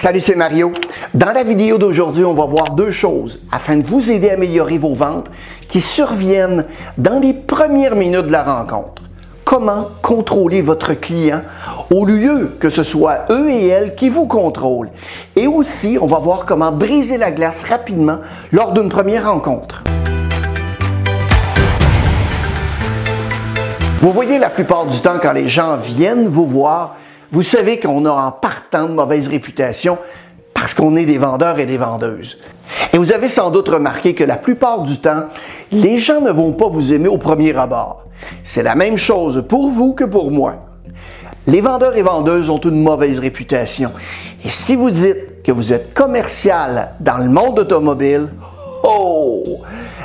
Salut, 0.00 0.20
c'est 0.20 0.34
Mario. 0.34 0.72
Dans 1.12 1.30
la 1.30 1.44
vidéo 1.44 1.76
d'aujourd'hui, 1.76 2.24
on 2.24 2.32
va 2.32 2.46
voir 2.46 2.70
deux 2.70 2.90
choses 2.90 3.38
afin 3.52 3.76
de 3.76 3.82
vous 3.82 4.10
aider 4.10 4.30
à 4.30 4.32
améliorer 4.32 4.78
vos 4.78 4.94
ventes 4.94 5.26
qui 5.68 5.82
surviennent 5.82 6.64
dans 6.96 7.18
les 7.20 7.34
premières 7.34 7.96
minutes 7.96 8.28
de 8.28 8.32
la 8.32 8.42
rencontre. 8.42 9.02
Comment 9.44 9.88
contrôler 10.00 10.62
votre 10.62 10.94
client 10.94 11.42
au 11.90 12.06
lieu 12.06 12.56
que 12.58 12.70
ce 12.70 12.82
soit 12.82 13.26
eux 13.30 13.50
et 13.50 13.66
elles 13.66 13.94
qui 13.94 14.08
vous 14.08 14.26
contrôlent? 14.26 14.88
Et 15.36 15.46
aussi, 15.46 15.98
on 16.00 16.06
va 16.06 16.18
voir 16.18 16.46
comment 16.46 16.72
briser 16.72 17.18
la 17.18 17.30
glace 17.30 17.64
rapidement 17.64 18.20
lors 18.52 18.72
d'une 18.72 18.88
première 18.88 19.30
rencontre. 19.30 19.84
Vous 24.00 24.12
voyez, 24.12 24.38
la 24.38 24.48
plupart 24.48 24.86
du 24.86 24.98
temps, 25.00 25.18
quand 25.20 25.32
les 25.32 25.48
gens 25.48 25.76
viennent 25.76 26.26
vous 26.26 26.46
voir, 26.46 26.96
vous 27.32 27.42
savez 27.42 27.78
qu'on 27.78 28.04
a 28.06 28.10
en 28.10 28.32
partant 28.32 28.86
de 28.86 28.92
mauvaise 28.92 29.28
réputation 29.28 29.98
parce 30.52 30.74
qu'on 30.74 30.96
est 30.96 31.04
des 31.04 31.18
vendeurs 31.18 31.58
et 31.58 31.66
des 31.66 31.78
vendeuses. 31.78 32.38
Et 32.92 32.98
vous 32.98 33.12
avez 33.12 33.28
sans 33.28 33.50
doute 33.50 33.68
remarqué 33.68 34.14
que 34.14 34.24
la 34.24 34.36
plupart 34.36 34.82
du 34.82 35.00
temps, 35.00 35.24
les 35.70 35.98
gens 35.98 36.20
ne 36.20 36.30
vont 36.30 36.52
pas 36.52 36.68
vous 36.68 36.92
aimer 36.92 37.08
au 37.08 37.18
premier 37.18 37.56
abord. 37.56 38.04
C'est 38.42 38.62
la 38.62 38.74
même 38.74 38.98
chose 38.98 39.44
pour 39.48 39.70
vous 39.70 39.94
que 39.94 40.04
pour 40.04 40.30
moi. 40.30 40.56
Les 41.46 41.60
vendeurs 41.60 41.96
et 41.96 42.02
vendeuses 42.02 42.50
ont 42.50 42.58
une 42.58 42.82
mauvaise 42.82 43.18
réputation. 43.18 43.92
Et 44.44 44.50
si 44.50 44.76
vous 44.76 44.90
dites 44.90 45.42
que 45.42 45.52
vous 45.52 45.72
êtes 45.72 45.94
commercial 45.94 46.90
dans 47.00 47.18
le 47.18 47.30
monde 47.30 47.60
automobile, 47.60 48.28
oh, 48.82 49.60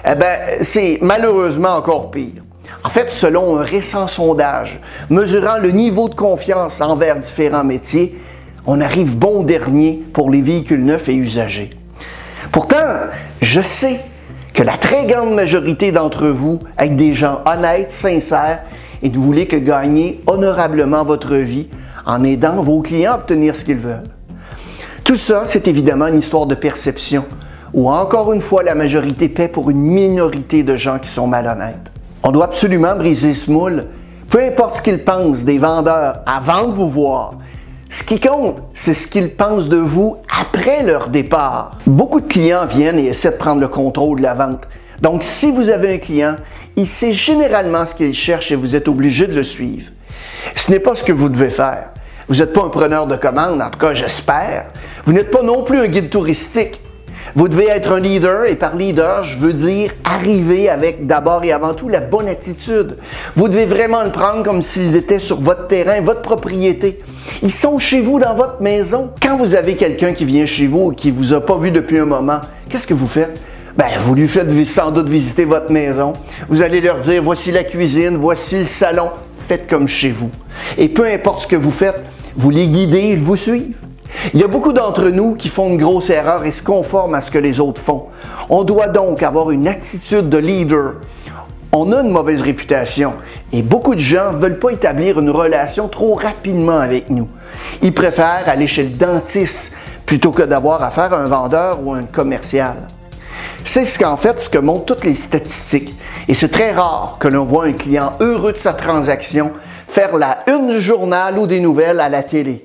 eh 0.05 0.16
ben, 0.16 0.39
c'est 0.61 0.99
malheureusement 1.02 1.75
encore 1.75 2.11
pire. 2.11 2.45
En 2.85 2.89
fait, 2.89 3.09
selon 3.09 3.57
un 3.57 3.63
récent 3.63 4.07
sondage 4.07 4.80
mesurant 5.09 5.57
le 5.57 5.71
niveau 5.71 6.07
de 6.07 6.13
confiance 6.13 6.81
envers 6.81 7.16
différents 7.16 7.63
métiers, 7.63 8.16
on 8.67 8.80
arrive 8.80 9.17
bon 9.17 9.41
dernier 9.41 10.03
pour 10.14 10.30
les 10.30 10.44
véhicules 10.44 10.86
neufs 10.86 11.09
et 11.09 11.16
usagés. 11.16 11.72
Pourtant, 12.52 12.75
je 13.41 13.61
sais 13.61 14.02
que 14.53 14.61
la 14.61 14.78
très 14.78 15.08
grande 15.08 15.33
majorité 15.33 15.91
d'entre 15.91 16.28
vous 16.28 16.59
êtes 16.78 16.95
des 16.95 17.13
gens 17.13 17.41
honnêtes, 17.47 17.91
sincères 17.91 18.61
et 19.02 19.09
vous 19.09 19.23
voulez 19.23 19.47
que 19.47 19.56
gagner 19.56 20.22
honorablement 20.28 21.03
votre 21.03 21.38
vie 21.38 21.67
en 22.06 22.23
aidant 22.23 22.61
vos 22.61 22.83
clients 22.83 23.13
à 23.13 23.16
obtenir 23.16 23.56
ce 23.56 23.66
qu'ils 23.66 23.80
veulent. 23.80 24.03
Tout 25.03 25.16
ça, 25.16 25.41
c'est 25.44 25.67
évidemment 25.67 26.06
une 26.06 26.19
histoire 26.19 26.45
de 26.45 26.53
perception, 26.53 27.25
où 27.73 27.89
encore 27.89 28.31
une 28.31 28.41
fois 28.41 28.61
la 28.61 28.75
majorité 28.75 29.28
paie 29.28 29.47
pour 29.47 29.72
une 29.72 29.81
minorité 29.81 30.61
de 30.61 30.75
gens 30.75 31.00
qui 31.00 31.09
sont 31.09 31.25
malhonnêtes. 31.25 31.94
On 32.28 32.31
doit 32.31 32.45
absolument 32.45 32.95
briser 32.95 33.36
ce 33.36 33.52
moule. 33.52 33.86
Peu 34.31 34.42
importe 34.44 34.78
ce 34.78 34.81
qu'ils 34.81 35.04
pensent 35.04 35.44
des 35.44 35.59
vendeurs 35.59 36.23
avant 36.26 36.66
de 36.66 36.73
vous 36.73 36.90
voir, 36.90 37.34
ce 37.88 38.02
qui 38.02 38.20
compte, 38.20 38.58
c'est 38.73 38.95
ce 38.95 39.08
qu'ils 39.08 39.30
pensent 39.30 39.70
de 39.70 39.78
vous 39.78 40.18
après 40.42 40.81
leur 40.81 41.09
départ. 41.09 41.78
Beaucoup 41.86 42.20
de 42.20 42.28
clients 42.28 42.66
viennent 42.66 42.98
et 42.98 43.06
essaient 43.06 43.30
de 43.30 43.38
prendre 43.38 43.62
le 43.62 43.68
contrôle 43.68 44.18
de 44.18 44.23
la 44.23 44.34
vente. 44.34 44.64
Donc, 45.03 45.22
si 45.22 45.52
vous 45.52 45.70
avez 45.70 45.94
un 45.94 45.98
client, 46.00 46.36
il 46.76 46.88
sait 46.88 47.14
généralement 47.14 47.86
ce 47.86 47.94
qu'il 47.94 48.12
cherche 48.16 48.52
et 48.52 48.56
vous 48.56 48.76
êtes 48.76 48.88
obligé 48.88 49.28
de 49.28 49.36
le 49.36 49.44
suivre. 49.44 49.92
Ce 50.56 50.72
n'est 50.72 50.80
pas 50.80 50.96
ce 50.96 51.03
que 51.03 51.14
vous 51.14 51.30
devez 51.30 51.52
faire. 51.52 51.90
Vous 52.28 52.38
n'êtes 52.38 52.53
pas 52.53 52.64
un 52.64 52.70
preneur 52.70 53.06
de 53.06 53.18
commandes, 53.18 53.62
en 53.62 53.70
tout 53.70 53.78
cas 53.78 53.94
j'espère. 53.94 54.72
Vous 55.06 55.14
n'êtes 55.14 55.30
pas 55.30 55.44
non 55.44 55.62
plus 55.62 55.78
un 55.78 55.88
guide 55.88 56.09
touristique. 56.09 56.81
Vous 57.34 57.48
devez 57.48 57.68
être 57.68 57.92
un 57.92 58.00
leader 58.00 58.45
et 58.45 58.56
par 58.56 58.76
leader, 58.76 59.23
je 59.23 59.38
veux 59.38 59.54
dire 59.54 59.92
arriver 60.04 60.70
avec 60.70 61.08
d'abord 61.08 61.44
et 61.44 61.52
avant 61.52 61.73
tout 61.73 61.90
la 61.90 62.00
bonne 62.00 62.30
attitude. 62.30 62.98
Vous 63.36 63.48
devez 63.48 63.66
vraiment 63.66 64.04
le 64.04 64.12
prendre 64.12 64.44
comme 64.44 64.62
s'ils 64.62 64.95
étaient 64.95 65.20
sur 65.20 65.42
votre 65.42 65.68
terrain, 65.68 66.02
votre 66.02 66.22
propriété. 66.22 67.00
Ils 67.42 67.52
sont 67.52 67.80
chez 67.80 68.02
vous 68.02 68.20
dans 68.20 68.36
votre 68.36 68.62
maison. 68.62 69.12
Quand 69.22 69.38
vous 69.38 69.56
avez 69.56 69.76
quelqu'un 69.76 70.14
qui 70.14 70.26
vient 70.26 70.46
chez 70.46 70.68
vous 70.68 70.92
et 70.92 70.96
qui 70.96 71.12
vous 71.12 71.34
a 71.34 71.42
pas 71.44 71.58
vu 71.58 71.72
depuis 71.72 71.98
un 71.98 72.06
moment, 72.06 72.41
qu'est-ce 72.69 72.88
que 72.88 72.94
vous 72.94 73.08
faites? 73.08 73.40
Ben, 73.75 73.88
vous 74.00 74.16
lui 74.16 74.28
faites 74.28 74.66
sans 74.66 74.91
doute 74.91 75.09
visiter 75.09 75.44
votre 75.44 75.72
maison. 75.72 76.14
Vous 76.47 76.62
allez 76.62 76.80
leur 76.80 77.00
dire, 77.00 77.22
voici 77.22 77.52
la 77.52 77.64
cuisine, 77.64 78.16
voici 78.16 78.59
le 78.59 78.68
salon. 78.68 79.09
Faites 79.50 79.68
comme 79.68 79.88
chez 79.88 80.12
vous. 80.12 80.30
Et 80.78 80.88
peu 80.88 81.06
importe 81.06 81.41
ce 81.41 81.47
que 81.47 81.56
vous 81.58 81.72
faites, 81.72 82.02
vous 82.35 82.52
les 82.52 82.68
guidez, 82.68 83.09
ils 83.12 83.19
vous 83.19 83.35
suivent. 83.35 83.75
Il 84.34 84.40
y 84.40 84.44
a 84.44 84.48
beaucoup 84.48 84.74
d'entre 84.74 85.09
nous 85.09 85.36
qui 85.36 85.50
font 85.50 85.70
une 85.70 85.78
grosse 85.78 86.09
erreur 86.09 86.46
et 86.46 86.52
se 86.52 86.64
conforment 86.64 87.16
à 87.16 87.22
ce 87.22 87.31
que 87.31 87.38
les 87.38 87.59
autres 87.59 87.81
font. 87.81 88.08
On 88.50 88.64
doit 88.64 88.88
donc 88.88 89.24
avoir 89.24 89.52
une 89.52 89.68
attitude 89.68 90.30
de 90.30 90.38
leader. 90.38 90.96
On 91.72 91.92
a 91.92 92.02
une 92.02 92.09
mauvaise 92.09 92.42
réputation 92.42 93.14
et 93.52 93.62
beaucoup 93.62 93.96
de 93.96 94.00
gens 94.00 94.31
ne 94.31 94.38
veulent 94.38 94.59
pas 94.59 94.72
établir 94.72 95.20
une 95.20 95.30
relation 95.30 95.88
trop 95.90 96.16
rapidement 96.16 96.80
avec 96.80 97.09
nous. 97.09 97.28
Ils 97.81 97.94
préfèrent 97.94 98.48
aller 98.48 98.68
chez 98.68 98.84
le 98.84 98.90
dentiste 98.90 99.76
plutôt 100.06 100.32
que 100.32 100.44
d'avoir 100.44 100.84
affaire 100.84 101.14
à 101.14 101.18
un 101.18 101.26
vendeur 101.26 101.80
ou 101.84 101.92
un 101.92 102.03
commercial. 102.03 102.76
C'est 103.66 103.86
ce 103.86 104.00
qu'en 104.00 104.16
fait 104.16 104.40
ce 104.40 104.50
que 104.50 104.59
montrent 104.59 104.86
toutes 104.86 105.03
les 105.03 105.16
statistiques. 105.16 105.94
Et 106.28 106.34
c'est 106.34 106.50
très 106.50 106.72
rare 106.72 107.18
que 107.20 107.28
l'on 107.28 107.46
voit 107.46 107.66
un 107.66 107.74
client 107.74 108.12
heureux 108.20 108.53
de 108.53 108.58
sa 108.58 108.74
transaction 108.74 109.52
faire 109.88 110.16
la 110.16 110.40
une 110.47 110.70
du 110.70 110.80
journal 110.80 111.38
ou 111.38 111.47
des 111.47 111.59
nouvelles 111.59 112.00
à 112.00 112.09
la 112.09 112.24
télé. 112.24 112.65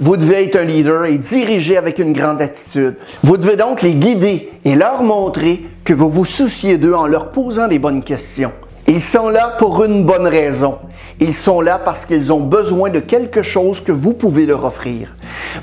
Vous 0.00 0.16
devez 0.16 0.44
être 0.44 0.56
un 0.56 0.64
leader 0.64 1.06
et 1.06 1.18
diriger 1.18 1.76
avec 1.76 1.98
une 1.98 2.12
grande 2.12 2.40
attitude. 2.40 2.96
Vous 3.22 3.36
devez 3.36 3.56
donc 3.56 3.82
les 3.82 3.94
guider 3.94 4.52
et 4.64 4.74
leur 4.74 5.02
montrer 5.02 5.66
que 5.84 5.92
vous 5.92 6.08
vous 6.08 6.24
souciez 6.24 6.78
d'eux 6.78 6.94
en 6.94 7.06
leur 7.06 7.32
posant 7.32 7.66
les 7.66 7.78
bonnes 7.78 8.02
questions. 8.02 8.52
Ils 8.86 9.00
sont 9.00 9.28
là 9.28 9.54
pour 9.58 9.84
une 9.84 10.04
bonne 10.04 10.26
raison. 10.26 10.78
Ils 11.20 11.34
sont 11.34 11.60
là 11.60 11.78
parce 11.78 12.04
qu'ils 12.04 12.32
ont 12.32 12.40
besoin 12.40 12.90
de 12.90 12.98
quelque 12.98 13.42
chose 13.42 13.80
que 13.80 13.92
vous 13.92 14.12
pouvez 14.12 14.44
leur 14.44 14.64
offrir. 14.64 15.14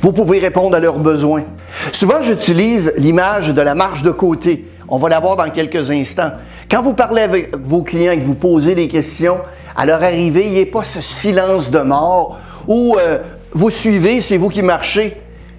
Vous 0.01 0.13
pouvez 0.13 0.39
répondre 0.39 0.75
à 0.75 0.79
leurs 0.79 0.99
besoins. 0.99 1.43
Souvent, 1.91 2.21
j'utilise 2.21 2.93
l'image 2.97 3.49
de 3.49 3.61
la 3.61 3.75
marche 3.75 4.03
de 4.03 4.11
côté. 4.11 4.69
On 4.87 4.97
va 4.97 5.09
la 5.09 5.19
voir 5.19 5.35
dans 5.35 5.49
quelques 5.49 5.91
instants. 5.91 6.31
Quand 6.71 6.81
vous 6.81 6.93
parlez 6.93 7.21
avec 7.21 7.55
vos 7.57 7.83
clients 7.83 8.13
et 8.13 8.19
que 8.19 8.25
vous 8.25 8.35
posez 8.35 8.73
des 8.73 8.87
questions, 8.87 9.37
à 9.75 9.85
leur 9.85 10.01
arrivée, 10.01 10.45
il 10.45 10.53
n'y 10.53 10.61
a 10.61 10.65
pas 10.65 10.83
ce 10.83 11.01
silence 11.01 11.69
de 11.69 11.79
mort 11.79 12.39
euh, 12.69 13.19
vous 13.51 13.69
suivez, 13.69 14.21
c'est 14.21 14.37
vous 14.37 14.49
qui 14.49 14.61
marchez. 14.61 15.17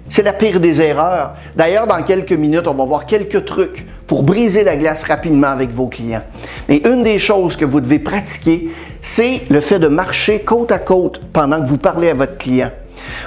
C'est 0.09 0.23
la 0.23 0.33
pire 0.33 0.59
des 0.59 0.81
erreurs. 0.81 1.35
D'ailleurs, 1.55 1.87
dans 1.87 2.01
quelques 2.03 2.33
minutes, 2.33 2.67
on 2.67 2.73
va 2.73 2.83
voir 2.83 3.05
quelques 3.05 3.45
trucs 3.45 3.85
pour 4.07 4.23
briser 4.23 4.63
la 4.63 4.75
glace 4.75 5.03
rapidement 5.03 5.47
avec 5.47 5.69
vos 5.69 5.87
clients. 5.87 6.23
Mais 6.67 6.81
une 6.85 7.03
des 7.03 7.17
choses 7.17 7.55
que 7.55 7.63
vous 7.63 7.79
devez 7.79 7.99
pratiquer, 7.99 8.71
c'est 9.01 9.41
le 9.49 9.61
fait 9.61 9.79
de 9.79 9.87
marcher 9.87 10.39
côte 10.39 10.71
à 10.71 10.79
côte 10.79 11.21
pendant 11.31 11.61
que 11.61 11.67
vous 11.69 11.77
parlez 11.77 12.09
à 12.09 12.13
votre 12.13 12.37
client. 12.37 12.71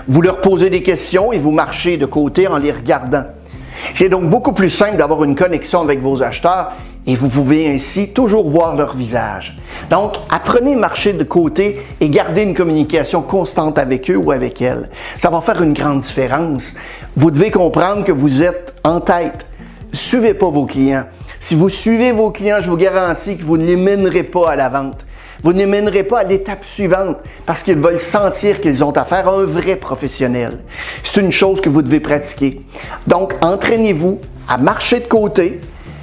Vous 0.08 0.20
leur 0.20 0.40
posez 0.40 0.68
des 0.68 0.82
questions 0.82 1.32
et 1.32 1.38
vous 1.38 1.52
marchez 1.52 1.96
de 1.96 2.06
côté 2.06 2.48
en 2.48 2.58
les 2.58 2.72
regardant. 2.72 3.24
C'est 3.94 4.08
donc 4.08 4.24
beaucoup 4.24 4.52
plus 4.52 4.70
simple 4.70 4.96
d'avoir 4.96 5.24
une 5.24 5.34
connexion 5.34 5.80
avec 5.80 6.00
vos 6.00 6.22
acheteurs 6.22 6.72
et 7.06 7.16
vous 7.16 7.28
pouvez 7.28 7.68
ainsi 7.68 8.08
toujours 8.08 8.48
voir 8.48 8.76
leur 8.76 8.96
visage. 8.96 9.56
Donc, 9.90 10.14
apprenez 10.30 10.74
à 10.74 10.78
marcher 10.78 11.12
de 11.12 11.24
côté 11.24 11.82
et 12.00 12.08
gardez 12.08 12.42
une 12.42 12.54
communication 12.54 13.22
constante 13.22 13.78
avec 13.78 14.10
eux 14.10 14.16
ou 14.16 14.32
avec 14.32 14.62
elles. 14.62 14.88
Ça 15.18 15.30
va 15.30 15.40
faire 15.40 15.62
une 15.62 15.74
grande 15.74 16.00
différence. 16.00 16.74
Vous 17.16 17.30
devez 17.30 17.50
comprendre 17.50 18.04
que 18.04 18.12
vous 18.12 18.42
êtes 18.42 18.74
en 18.84 19.00
tête. 19.00 19.46
Suivez 19.92 20.34
pas 20.34 20.48
vos 20.48 20.66
clients. 20.66 21.04
Si 21.38 21.54
vous 21.54 21.68
suivez 21.68 22.12
vos 22.12 22.30
clients, 22.30 22.60
je 22.60 22.70
vous 22.70 22.76
garantis 22.76 23.36
que 23.36 23.44
vous 23.44 23.58
ne 23.58 23.66
les 23.66 23.76
mènerez 23.76 24.22
pas 24.22 24.52
à 24.52 24.56
la 24.56 24.70
vente. 24.70 25.04
Vous 25.42 25.52
ne 25.52 25.58
les 25.58 25.66
mènerez 25.66 26.04
pas 26.04 26.20
à 26.20 26.24
l'étape 26.24 26.64
suivante 26.64 27.18
parce 27.44 27.62
qu'ils 27.62 27.76
veulent 27.76 28.00
sentir 28.00 28.62
qu'ils 28.62 28.82
ont 28.82 28.92
affaire 28.92 29.28
à 29.28 29.32
un 29.32 29.44
vrai 29.44 29.76
professionnel. 29.76 30.60
C'est 31.02 31.20
une 31.20 31.30
chose 31.30 31.60
que 31.60 31.68
vous 31.68 31.82
devez 31.82 32.00
pratiquer. 32.00 32.60
Donc, 33.06 33.34
entraînez-vous 33.42 34.20
à 34.48 34.56
marcher 34.56 35.00
de 35.00 35.06
côté, 35.06 35.60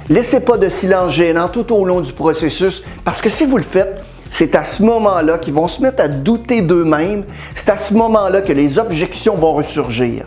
Laissez 0.08 0.40
pas 0.40 0.56
de 0.56 0.68
silence 0.68 1.12
gênant 1.12 1.48
tout 1.48 1.72
au 1.72 1.84
long 1.84 2.00
du 2.00 2.12
processus 2.12 2.82
parce 3.04 3.22
que 3.22 3.28
si 3.28 3.46
vous 3.46 3.56
le 3.56 3.62
faites, 3.62 4.02
c'est 4.32 4.56
à 4.56 4.64
ce 4.64 4.82
moment-là 4.82 5.38
qu'ils 5.38 5.54
vont 5.54 5.68
se 5.68 5.80
mettre 5.80 6.02
à 6.02 6.08
douter 6.08 6.60
d'eux-mêmes. 6.60 7.24
C'est 7.54 7.70
à 7.70 7.76
ce 7.76 7.94
moment-là 7.94 8.40
que 8.40 8.52
les 8.52 8.78
objections 8.78 9.36
vont 9.36 9.52
ressurgir. 9.52 10.26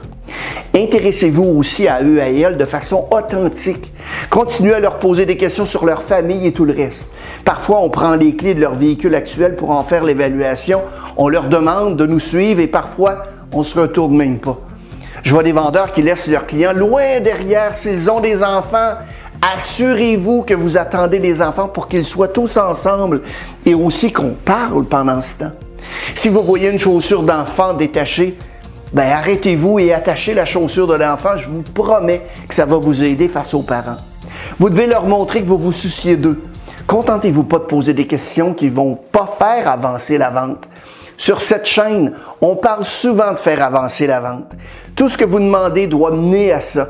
Intéressez-vous 0.74 1.44
aussi 1.44 1.88
à 1.88 2.02
eux 2.04 2.18
et 2.18 2.22
à 2.22 2.30
elles 2.30 2.58
de 2.58 2.66
façon 2.66 3.06
authentique. 3.12 3.92
Continuez 4.30 4.76
à 4.76 4.80
leur 4.80 5.00
poser 5.00 5.26
des 5.26 5.38
questions 5.38 5.66
sur 5.66 5.86
leur 5.86 6.04
famille 6.04 6.48
et 6.48 6.54
tout 6.54 6.66
le 6.66 6.74
reste. 6.74 7.08
Parfois, 7.44 7.82
on 7.82 7.90
prend 7.90 8.16
les 8.16 8.36
clés 8.36 8.54
de 8.54 8.62
leur 8.62 8.76
véhicule 8.76 9.16
actuel 9.16 9.56
pour 9.56 9.72
en 9.72 9.84
faire 9.84 10.04
l'évaluation. 10.04 10.82
On 11.18 11.28
leur 11.28 11.50
demande 11.50 11.98
de 11.98 12.06
nous 12.06 12.20
suivre 12.20 12.62
et 12.62 12.68
parfois, 12.68 13.24
on 13.52 13.64
se 13.64 13.78
retourne 13.78 14.16
même 14.16 14.40
pas. 14.40 14.58
Je 15.24 15.34
vois 15.34 15.44
des 15.44 15.54
vendeurs 15.54 15.92
qui 15.92 16.04
laissent 16.04 16.28
leurs 16.28 16.46
clients 16.46 16.74
loin 16.74 17.20
derrière 17.20 17.76
s'ils 17.76 18.12
ont 18.12 18.20
des 18.20 18.44
enfants 18.44 18.94
Assurez-vous 19.54 20.42
que 20.42 20.56
vous 20.56 20.76
attendez 20.76 21.20
les 21.20 21.40
enfants 21.40 21.68
pour 21.68 21.88
qu'ils 21.88 22.06
soient 22.06 22.30
tous 22.30 22.58
ensemble 22.58 23.22
et 23.64 23.76
aussi 23.76 24.12
qu'on 24.12 24.32
parle 24.32 24.86
pendant 24.86 25.22
ce 25.22 25.40
temps. 25.40 25.52
Si 26.16 26.30
vous 26.30 26.42
voyez 26.42 26.70
une 26.70 26.80
chaussure 26.80 27.22
d'enfant 27.22 27.76
détachée, 27.76 28.40
ben 28.92 29.12
arrêtez-vous 29.12 29.78
et 29.78 29.94
attachez 29.94 30.34
la 30.34 30.46
chaussure 30.46 30.88
de 30.88 30.96
l'enfant. 30.96 31.38
Je 31.38 31.48
vous 31.48 31.62
promets 31.62 32.24
que 32.48 32.56
ça 32.56 32.66
va 32.66 32.78
vous 32.78 33.04
aider 33.04 33.28
face 33.28 33.54
aux 33.54 33.62
parents. 33.62 33.98
Vous 34.58 34.70
devez 34.72 34.88
leur 34.88 35.08
montrer 35.08 35.44
que 35.44 35.48
vous 35.48 35.60
vous 35.60 35.72
souciez 35.72 36.18
d'eux. 36.18 36.42
Contentez-vous 36.88 37.44
pas 37.44 37.60
de 37.60 37.66
poser 37.66 37.94
des 37.94 38.08
questions 38.08 38.56
qui 38.56 38.70
vont 38.70 38.96
pas 38.96 39.28
faire 39.38 39.70
avancer 39.70 40.18
la 40.18 40.32
vente. 40.32 40.68
Sur 41.18 41.40
cette 41.40 41.68
chaîne, 41.68 42.14
on 42.42 42.56
parle 42.56 42.84
souvent 42.84 43.32
de 43.32 43.40
faire 43.40 43.64
avancer 43.64 44.08
la 44.08 44.22
vente. 44.22 44.52
Tout 44.96 45.08
ce 45.08 45.20
que 45.20 45.26
vous 45.26 45.40
demandez 45.40 45.86
doit 45.86 46.12
mener 46.12 46.52
à 46.52 46.62
ça. 46.62 46.90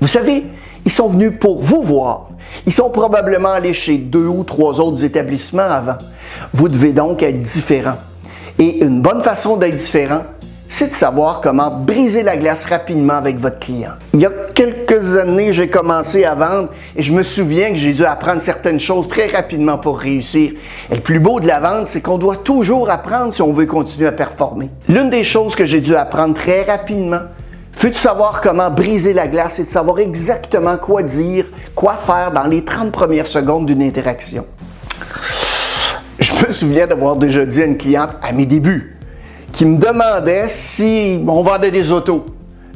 Vous 0.00 0.08
savez, 0.08 0.44
ils 0.84 0.92
sont 0.92 1.08
venus 1.08 1.32
pour 1.38 1.60
vous 1.60 1.82
voir. 1.82 2.28
Ils 2.66 2.72
sont 2.72 2.90
probablement 2.90 3.52
allés 3.52 3.74
chez 3.74 3.96
deux 3.96 4.26
ou 4.26 4.44
trois 4.44 4.80
autres 4.80 5.02
établissements 5.04 5.62
avant. 5.62 5.98
Vous 6.52 6.68
devez 6.68 6.92
donc 6.92 7.22
être 7.22 7.40
différent. 7.40 7.96
Et 8.58 8.84
une 8.84 9.00
bonne 9.00 9.20
façon 9.22 9.56
d'être 9.56 9.74
différent, 9.74 10.22
c'est 10.68 10.88
de 10.88 10.94
savoir 10.94 11.40
comment 11.40 11.70
briser 11.70 12.22
la 12.22 12.36
glace 12.36 12.64
rapidement 12.64 13.14
avec 13.14 13.38
votre 13.38 13.58
client. 13.58 13.92
Il 14.12 14.20
y 14.20 14.26
a 14.26 14.30
quelques 14.54 15.16
années, 15.16 15.52
j'ai 15.52 15.68
commencé 15.68 16.24
à 16.24 16.34
vendre 16.34 16.68
et 16.96 17.02
je 17.02 17.12
me 17.12 17.22
souviens 17.22 17.70
que 17.70 17.76
j'ai 17.76 17.92
dû 17.92 18.04
apprendre 18.04 18.40
certaines 18.40 18.80
choses 18.80 19.08
très 19.08 19.26
rapidement 19.26 19.78
pour 19.78 19.98
réussir. 19.98 20.52
Et 20.90 20.94
le 20.96 21.00
plus 21.00 21.20
beau 21.20 21.38
de 21.38 21.46
la 21.46 21.60
vente, 21.60 21.88
c'est 21.88 22.00
qu'on 22.00 22.18
doit 22.18 22.38
toujours 22.38 22.90
apprendre 22.90 23.32
si 23.32 23.42
on 23.42 23.52
veut 23.52 23.66
continuer 23.66 24.08
à 24.08 24.12
performer. 24.12 24.70
L'une 24.88 25.10
des 25.10 25.24
choses 25.24 25.54
que 25.54 25.64
j'ai 25.64 25.80
dû 25.80 25.94
apprendre 25.94 26.34
très 26.34 26.62
rapidement, 26.62 27.20
fut 27.76 27.90
de 27.90 27.96
savoir 27.96 28.40
comment 28.40 28.70
briser 28.70 29.12
la 29.12 29.28
glace 29.28 29.58
et 29.58 29.64
de 29.64 29.68
savoir 29.68 29.98
exactement 29.98 30.76
quoi 30.76 31.02
dire, 31.02 31.46
quoi 31.74 31.96
faire 31.96 32.32
dans 32.32 32.44
les 32.44 32.64
30 32.64 32.92
premières 32.92 33.26
secondes 33.26 33.66
d'une 33.66 33.82
interaction. 33.82 34.46
Je 36.18 36.32
me 36.46 36.52
souviens 36.52 36.86
d'avoir 36.86 37.16
déjà 37.16 37.44
dit 37.44 37.62
à 37.62 37.66
une 37.66 37.76
cliente 37.76 38.16
à 38.22 38.32
mes 38.32 38.46
débuts 38.46 38.96
qui 39.52 39.66
me 39.66 39.78
demandait 39.78 40.48
si 40.48 41.22
on 41.26 41.42
vendait 41.42 41.70
des 41.70 41.90
autos. 41.90 42.24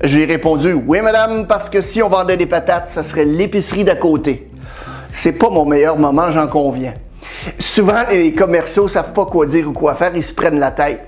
J'ai 0.02 0.24
répondu 0.24 0.72
oui 0.72 1.00
madame 1.00 1.46
parce 1.46 1.68
que 1.68 1.80
si 1.80 2.02
on 2.02 2.08
vendait 2.08 2.36
des 2.36 2.46
patates, 2.46 2.88
ça 2.88 3.02
serait 3.02 3.24
l'épicerie 3.24 3.84
d'à 3.84 3.96
côté. 3.96 4.48
C'est 5.10 5.32
pas 5.32 5.50
mon 5.50 5.64
meilleur 5.64 5.98
moment, 5.98 6.30
j'en 6.30 6.46
conviens. 6.46 6.94
Souvent 7.58 8.04
les 8.10 8.32
commerciaux 8.32 8.88
savent 8.88 9.12
pas 9.12 9.26
quoi 9.26 9.46
dire 9.46 9.68
ou 9.68 9.72
quoi 9.72 9.94
faire, 9.94 10.14
ils 10.14 10.22
se 10.22 10.32
prennent 10.32 10.58
la 10.58 10.70
tête. 10.70 11.07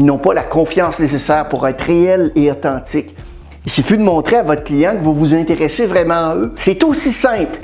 Ils 0.00 0.06
n'ont 0.06 0.16
pas 0.16 0.32
la 0.32 0.44
confiance 0.44 0.98
nécessaire 0.98 1.50
pour 1.50 1.68
être 1.68 1.82
réels 1.82 2.32
et 2.34 2.50
authentiques. 2.50 3.14
Il 3.66 3.70
suffit 3.70 3.98
de 3.98 4.02
montrer 4.02 4.36
à 4.36 4.42
votre 4.42 4.64
client 4.64 4.96
que 4.96 5.04
vous 5.04 5.12
vous 5.14 5.34
intéressez 5.34 5.84
vraiment 5.84 6.30
à 6.30 6.36
eux. 6.36 6.54
C'est 6.56 6.82
aussi 6.84 7.12
simple 7.12 7.58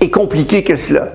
et 0.00 0.10
compliqué 0.10 0.64
que 0.64 0.74
cela. 0.74 1.12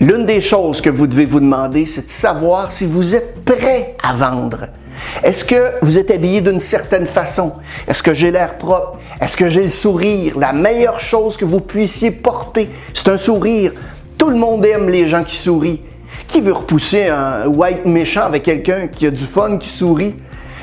L'une 0.00 0.26
des 0.26 0.40
choses 0.40 0.80
que 0.80 0.90
vous 0.90 1.06
devez 1.06 1.24
vous 1.24 1.38
demander, 1.38 1.86
c'est 1.86 2.08
de 2.08 2.10
savoir 2.10 2.72
si 2.72 2.84
vous 2.84 3.14
êtes 3.14 3.44
prêt 3.44 3.94
à 4.02 4.12
vendre. 4.12 4.66
Est-ce 5.22 5.44
que 5.44 5.74
vous 5.82 5.98
êtes 5.98 6.10
habillé 6.10 6.40
d'une 6.40 6.58
certaine 6.58 7.06
façon? 7.06 7.52
Est-ce 7.86 8.02
que 8.02 8.12
j'ai 8.12 8.32
l'air 8.32 8.58
propre? 8.58 8.98
Est-ce 9.20 9.36
que 9.36 9.46
j'ai 9.46 9.62
le 9.62 9.68
sourire? 9.68 10.36
La 10.36 10.52
meilleure 10.52 10.98
chose 10.98 11.36
que 11.36 11.44
vous 11.44 11.60
puissiez 11.60 12.10
porter, 12.10 12.70
c'est 12.92 13.06
un 13.06 13.18
sourire. 13.18 13.72
Tout 14.18 14.30
le 14.30 14.36
monde 14.36 14.66
aime 14.66 14.88
les 14.88 15.06
gens 15.06 15.22
qui 15.22 15.36
sourient. 15.36 15.80
Qui 16.30 16.40
veut 16.40 16.52
repousser 16.52 17.08
un 17.08 17.48
white 17.48 17.84
méchant 17.86 18.22
avec 18.22 18.44
quelqu'un 18.44 18.86
qui 18.86 19.04
a 19.04 19.10
du 19.10 19.24
fun, 19.24 19.58
qui 19.58 19.68
sourit? 19.68 20.14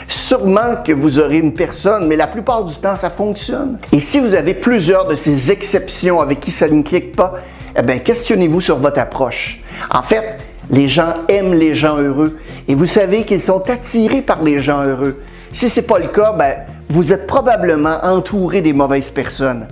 Sûrement 0.07 0.77
que 0.81 0.93
vous 0.93 1.19
aurez 1.19 1.39
une 1.39 1.53
personne, 1.53 2.07
mais 2.07 2.15
la 2.15 2.27
plupart 2.27 2.63
du 2.63 2.73
temps, 2.75 2.95
ça 2.95 3.09
fonctionne. 3.09 3.77
Et 3.91 3.99
si 3.99 4.21
vous 4.21 4.33
avez 4.33 4.53
plusieurs 4.53 5.05
de 5.09 5.17
ces 5.17 5.51
exceptions 5.51 6.21
avec 6.21 6.39
qui 6.39 6.51
ça 6.51 6.69
ne 6.69 6.81
clique 6.83 7.17
pas, 7.17 7.33
eh 7.77 7.81
bien, 7.81 7.99
questionnez-vous 7.99 8.61
sur 8.61 8.77
votre 8.77 8.99
approche. 8.99 9.59
En 9.91 10.03
fait, 10.03 10.37
les 10.69 10.87
gens 10.87 11.15
aiment 11.27 11.53
les 11.53 11.75
gens 11.75 11.97
heureux 11.97 12.39
et 12.69 12.73
vous 12.73 12.87
savez 12.87 13.25
qu'ils 13.25 13.41
sont 13.41 13.69
attirés 13.69 14.21
par 14.21 14.43
les 14.43 14.61
gens 14.61 14.83
heureux. 14.83 15.21
Si 15.51 15.67
ce 15.67 15.81
n'est 15.81 15.85
pas 15.85 15.99
le 15.99 16.07
cas, 16.07 16.31
ben, 16.31 16.55
vous 16.89 17.11
êtes 17.11 17.27
probablement 17.27 17.99
entouré 18.03 18.61
des 18.61 18.71
mauvaises 18.71 19.09
personnes. 19.09 19.67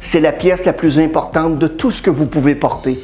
C'est 0.00 0.20
la 0.20 0.32
pièce 0.32 0.64
la 0.64 0.72
plus 0.72 0.98
importante 0.98 1.58
de 1.58 1.66
tout 1.66 1.90
ce 1.90 2.00
que 2.00 2.10
vous 2.10 2.26
pouvez 2.26 2.54
porter. 2.54 2.98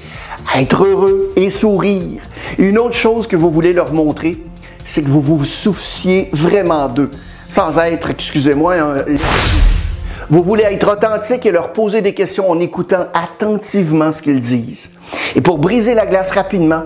Être 0.57 0.85
heureux 0.85 1.33
et 1.37 1.51
sourire. 1.51 2.23
Une 2.59 2.79
autre 2.79 2.97
chose 2.97 3.27
que 3.27 3.37
vous 3.37 3.51
voulez 3.51 3.73
leur 3.73 3.93
montrer, 3.93 4.43
c'est 4.85 5.03
que 5.03 5.09
vous 5.09 5.21
vous 5.21 5.45
souciez 5.45 6.29
vraiment 6.33 6.89
d'eux, 6.89 7.11
sans 7.49 7.79
être, 7.79 8.11
excusez-moi, 8.11 8.75
vous 10.29 10.43
voulez 10.43 10.65
être 10.65 10.93
authentique 10.93 11.47
et 11.47 11.51
leur 11.51 11.73
poser 11.73 12.03
des 12.03 12.15
questions 12.15 12.51
en 12.51 12.61
écoutant 12.61 13.07
attentivement 13.15 14.13
ce 14.13 14.23
qu'ils 14.23 14.41
disent. 14.41 14.91
Et 15.35 15.41
pour 15.41 15.59
briser 15.59 15.95
la 15.95 16.07
glace 16.07 16.33
rapidement, 16.33 16.83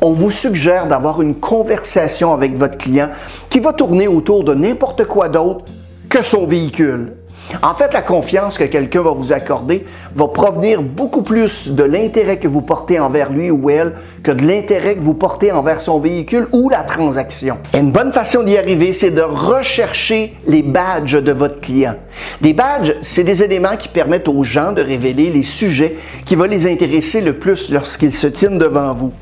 on 0.00 0.12
vous 0.12 0.30
suggère 0.30 0.86
d'avoir 0.86 1.20
une 1.20 1.34
conversation 1.34 2.32
avec 2.32 2.56
votre 2.56 2.78
client 2.78 3.08
qui 3.50 3.60
va 3.60 3.72
tourner 3.72 4.06
autour 4.06 4.44
de 4.44 4.54
n'importe 4.54 5.04
quoi 5.04 5.28
d'autre 5.28 5.64
que 6.08 6.22
son 6.22 6.46
véhicule. 6.46 7.17
En 7.62 7.74
fait, 7.74 7.94
la 7.94 8.02
confiance 8.02 8.58
que 8.58 8.64
quelqu'un 8.64 9.02
va 9.02 9.12
vous 9.12 9.32
accorder 9.32 9.86
va 10.14 10.28
provenir 10.28 10.82
beaucoup 10.82 11.22
plus 11.22 11.70
de 11.70 11.82
l'intérêt 11.82 12.38
que 12.38 12.48
vous 12.48 12.60
portez 12.60 13.00
envers 13.00 13.32
lui 13.32 13.50
ou 13.50 13.70
elle 13.70 13.94
que 14.22 14.30
de 14.30 14.46
l'intérêt 14.46 14.96
que 14.96 15.00
vous 15.00 15.14
portez 15.14 15.50
envers 15.50 15.80
son 15.80 15.98
véhicule 15.98 16.48
ou 16.52 16.68
la 16.68 16.80
transaction. 16.80 17.58
Une 17.74 17.90
bonne 17.90 18.12
façon 18.12 18.42
d'y 18.42 18.58
arriver, 18.58 18.92
c'est 18.92 19.10
de 19.10 19.22
rechercher 19.22 20.34
les 20.46 20.62
badges 20.62 21.22
de 21.22 21.32
votre 21.32 21.60
client. 21.60 21.94
Des 22.42 22.52
badges, 22.52 22.94
c'est 23.00 23.24
des 23.24 23.42
éléments 23.42 23.76
qui 23.78 23.88
permettent 23.88 24.28
aux 24.28 24.44
gens 24.44 24.72
de 24.72 24.82
révéler 24.82 25.30
les 25.30 25.42
sujets 25.42 25.96
qui 26.26 26.36
vont 26.36 26.44
les 26.44 26.70
intéresser 26.70 27.22
le 27.22 27.32
plus 27.32 27.70
lorsqu'ils 27.70 28.14
se 28.14 28.26
tiennent 28.26 28.58
devant 28.58 28.92
vous. 28.92 29.12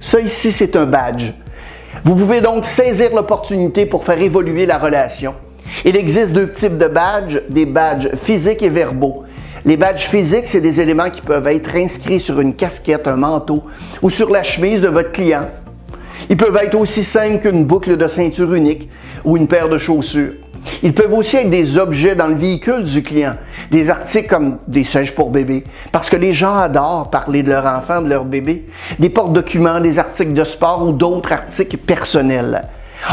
Ça 0.00 0.20
ici, 0.20 0.50
c'est 0.50 0.74
un 0.74 0.86
badge. 0.86 1.32
Vous 2.02 2.14
pouvez 2.14 2.40
donc 2.40 2.64
saisir 2.64 3.14
l'opportunité 3.14 3.86
pour 3.86 4.04
faire 4.04 4.20
évoluer 4.20 4.66
la 4.66 4.78
relation. 4.78 5.34
Il 5.84 5.96
existe 5.96 6.32
deux 6.32 6.50
types 6.50 6.78
de 6.78 6.86
badges, 6.86 7.40
des 7.48 7.66
badges 7.66 8.10
physiques 8.16 8.62
et 8.62 8.68
verbaux. 8.68 9.24
Les 9.64 9.76
badges 9.76 10.06
physiques, 10.08 10.48
c'est 10.48 10.60
des 10.60 10.80
éléments 10.80 11.10
qui 11.10 11.20
peuvent 11.20 11.46
être 11.48 11.74
inscrits 11.76 12.20
sur 12.20 12.40
une 12.40 12.54
casquette, 12.54 13.06
un 13.06 13.16
manteau 13.16 13.64
ou 14.00 14.08
sur 14.08 14.30
la 14.30 14.42
chemise 14.42 14.80
de 14.80 14.88
votre 14.88 15.12
client. 15.12 15.48
Ils 16.28 16.36
peuvent 16.36 16.58
être 16.62 16.78
aussi 16.78 17.04
simples 17.04 17.40
qu'une 17.40 17.64
boucle 17.64 17.96
de 17.96 18.08
ceinture 18.08 18.54
unique 18.54 18.88
ou 19.24 19.36
une 19.36 19.48
paire 19.48 19.68
de 19.68 19.78
chaussures. 19.78 20.32
Ils 20.82 20.94
peuvent 20.94 21.12
aussi 21.12 21.36
être 21.36 21.50
des 21.50 21.78
objets 21.78 22.14
dans 22.14 22.26
le 22.26 22.34
véhicule 22.34 22.84
du 22.84 23.02
client, 23.02 23.34
des 23.70 23.90
articles 23.90 24.28
comme 24.28 24.58
des 24.68 24.84
sièges 24.84 25.14
pour 25.14 25.30
bébé, 25.30 25.64
parce 25.90 26.10
que 26.10 26.16
les 26.16 26.32
gens 26.32 26.54
adorent 26.54 27.10
parler 27.10 27.42
de 27.42 27.50
leur 27.50 27.64
enfant, 27.66 28.02
de 28.02 28.08
leur 28.08 28.24
bébé, 28.24 28.66
des 28.98 29.08
porte-documents, 29.08 29.80
des 29.80 29.98
articles 29.98 30.34
de 30.34 30.44
sport 30.44 30.86
ou 30.86 30.92
d'autres 30.92 31.32
articles 31.32 31.78
personnels. 31.78 32.62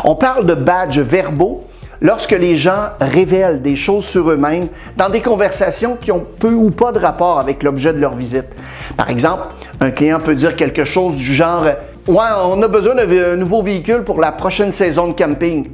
On 0.04 0.15
parle 0.15 0.45
de 0.45 0.54
badges 0.54 1.00
verbaux 1.00 1.67
lorsque 2.01 2.31
les 2.31 2.57
gens 2.57 2.89
révèlent 2.99 3.61
des 3.61 3.75
choses 3.75 4.05
sur 4.05 4.29
eux-mêmes 4.29 4.67
dans 4.95 5.09
des 5.09 5.21
conversations 5.21 5.95
qui 5.95 6.11
ont 6.11 6.23
peu 6.39 6.51
ou 6.51 6.69
pas 6.69 6.91
de 6.91 6.99
rapport 6.99 7.39
avec 7.39 7.63
l'objet 7.63 7.94
de 7.94 7.99
leur 7.99 8.15
visite. 8.15 8.47
Par 8.95 9.09
exemple, 9.09 9.47
un 9.79 9.91
client 9.91 10.19
peut 10.19 10.35
dire 10.35 10.55
quelque 10.55 10.85
chose 10.85 11.15
du 11.15 11.33
genre 11.33 11.65
Ouais, 12.07 12.23
on 12.41 12.61
a 12.61 12.69
besoin 12.69 12.95
d'un 12.95 13.35
nouveau 13.35 13.61
véhicule 13.61 14.03
pour 14.03 14.21
la 14.21 14.31
prochaine 14.31 14.71
saison 14.71 15.07
de 15.07 15.11
camping. 15.11 15.68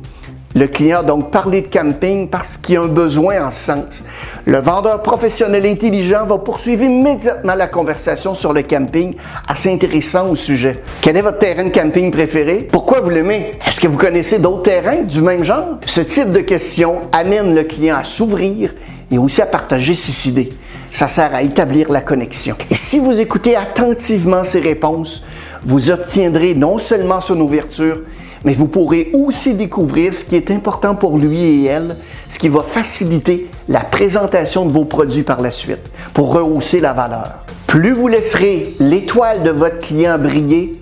Le 0.56 0.68
client 0.68 1.00
a 1.00 1.04
donc 1.04 1.32
parlé 1.32 1.62
de 1.62 1.68
camping 1.68 2.28
parce 2.28 2.58
qu'il 2.58 2.78
a 2.78 2.82
un 2.82 2.88
besoin 2.88 3.44
en 3.48 3.50
ce 3.50 3.66
sens. 3.66 4.04
Le 4.46 4.60
vendeur 4.60 5.02
professionnel 5.02 5.66
intelligent 5.66 6.28
va 6.28 6.38
poursuivre 6.38 6.84
immédiatement 6.84 7.56
la 7.56 7.66
conversation 7.66 8.36
sur 8.36 8.54
le 8.54 8.62
camping 8.62 9.16
en 9.50 9.56
s'intéressant 9.56 10.30
au 10.30 10.36
sujet. 10.36 10.84
Quel 11.02 11.18
est 11.18 11.22
votre 11.22 11.40
terrain 11.40 11.64
de 11.64 11.70
camping 11.70 12.12
préféré? 12.12 12.68
Pourquoi 12.72 13.02
vous 13.02 13.10
l'aimez? 13.10 13.54
Est-ce 13.66 13.80
que 13.80 13.88
vous 13.88 13.98
connaissez 13.98 14.38
d'autres 14.38 14.62
terrains 14.62 15.02
du 15.02 15.22
même 15.22 15.44
genre? 15.44 15.80
Ce 15.88 16.02
type 16.02 16.32
de 16.32 16.42
question 16.42 17.02
amène 17.12 17.56
le 17.56 17.64
client 17.64 17.98
à 17.98 18.04
s'ouvrir 18.04 18.76
et 19.10 19.18
aussi 19.18 19.42
à 19.42 19.48
partager 19.48 19.96
ses 19.96 20.30
idées. 20.30 20.50
Ça 20.92 21.08
sert 21.08 21.34
à 21.34 21.42
établir 21.42 21.92
la 21.92 22.02
connexion. 22.02 22.56
Et 22.70 22.76
si 22.76 23.00
vous 23.00 23.20
écoutez 23.20 23.56
attentivement 23.56 24.44
ces 24.44 24.60
réponses, 24.60 25.24
vous 25.64 25.90
obtiendrez 25.90 26.54
non 26.54 26.78
seulement 26.78 27.22
son 27.22 27.40
ouverture, 27.42 28.02
mais 28.44 28.54
vous 28.54 28.68
pourrez 28.68 29.10
aussi 29.14 29.54
découvrir 29.54 30.14
ce 30.14 30.26
qui 30.26 30.36
est 30.36 30.52
important 30.52 30.96
pour 30.96 31.18
lui 31.18 31.40
et 31.40 31.66
elle, 31.66 31.98
ce 32.28 32.40
qui 32.40 32.50
va 32.50 32.62
faciliter 32.62 33.50
la 33.70 33.82
présentation 33.82 34.66
de 34.66 34.72
vos 34.72 34.86
produits 34.86 35.24
par 35.24 35.42
la 35.42 35.52
suite 35.52 35.92
pour 36.14 36.34
rehausser 36.34 36.80
la 36.80 36.94
valeur. 36.94 37.46
Plus 37.68 37.94
vous 37.94 38.08
laisserez 38.08 38.74
l'étoile 38.80 39.44
de 39.44 39.52
votre 39.52 39.80
client 39.80 40.18
briller, 40.20 40.80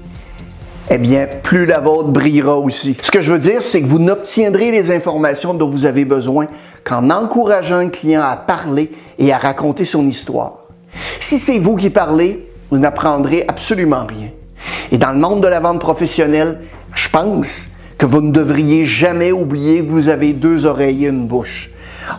eh 0.90 0.98
bien, 0.98 1.28
plus 1.42 1.66
la 1.66 1.80
vôtre 1.80 2.10
brillera 2.10 2.58
aussi. 2.58 2.98
Ce 3.02 3.12
que 3.12 3.22
je 3.22 3.32
veux 3.32 3.40
dire, 3.40 3.62
c'est 3.62 3.82
que 3.82 3.88
vous 3.88 4.00
n'obtiendrez 4.00 4.72
les 4.72 4.92
informations 4.92 5.54
dont 5.54 5.70
vous 5.70 5.86
avez 5.86 6.04
besoin 6.04 6.48
qu'en 6.84 7.10
encourageant 7.10 7.78
un 7.78 7.90
client 7.90 8.24
à 8.24 8.36
parler 8.36 8.92
et 9.18 9.32
à 9.32 9.38
raconter 9.38 9.86
son 9.86 10.06
histoire. 10.08 10.66
Si 11.20 11.40
c'est 11.40 11.60
vous 11.60 11.78
qui 11.78 11.90
parlez, 11.90 12.50
vous 12.72 12.78
n'apprendrez 12.78 13.46
absolument 13.48 14.06
rien. 14.06 14.30
Et 14.92 14.98
dans 14.98 15.12
le 15.12 15.20
monde 15.20 15.42
de 15.42 15.48
la 15.48 15.60
vente 15.60 15.80
professionnelle, 15.80 16.60
je 16.94 17.10
pense 17.10 17.70
que 17.98 18.06
vous 18.06 18.22
ne 18.22 18.32
devriez 18.32 18.86
jamais 18.86 19.32
oublier 19.32 19.86
que 19.86 19.92
vous 19.92 20.08
avez 20.08 20.34
deux 20.34 20.66
oreilles 20.66 21.06
et 21.06 21.10
une 21.10 21.28
bouche. 21.28 21.70